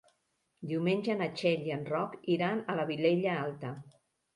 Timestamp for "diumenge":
0.71-1.17